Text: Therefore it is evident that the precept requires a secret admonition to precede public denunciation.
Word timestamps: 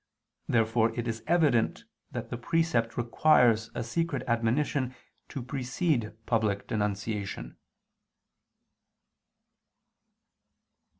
Therefore 0.47 0.95
it 0.97 1.07
is 1.07 1.21
evident 1.27 1.83
that 2.09 2.31
the 2.31 2.37
precept 2.39 2.97
requires 2.97 3.69
a 3.75 3.83
secret 3.83 4.23
admonition 4.27 4.95
to 5.29 5.43
precede 5.43 6.13
public 6.25 6.65
denunciation. 6.67 7.55